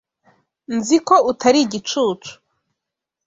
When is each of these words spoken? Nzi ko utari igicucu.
Nzi 0.75 0.97
ko 1.07 1.15
utari 1.31 1.59
igicucu. 1.65 2.31